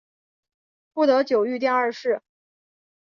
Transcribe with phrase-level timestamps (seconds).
[0.95, 2.23] 护得久御殿二世。